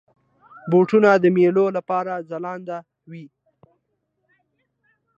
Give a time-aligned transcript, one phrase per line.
[0.71, 2.77] بوټونه د میلو لپاره ځلنده
[3.09, 3.25] وي.